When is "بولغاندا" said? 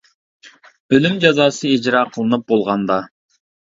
2.53-2.99